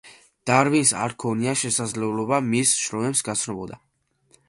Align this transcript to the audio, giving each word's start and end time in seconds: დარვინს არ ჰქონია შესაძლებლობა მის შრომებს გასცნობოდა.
დარვინს 0.49 0.93
არ 1.01 1.13
ჰქონია 1.17 1.53
შესაძლებლობა 1.65 2.43
მის 2.49 2.75
შრომებს 2.85 3.25
გასცნობოდა. 3.29 3.83